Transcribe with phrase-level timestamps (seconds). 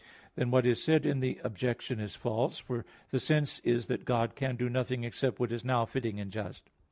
[0.33, 4.33] Then what is said in the objection is false; for the sense is that God
[4.33, 6.71] can do nothing except what is now fitting and just.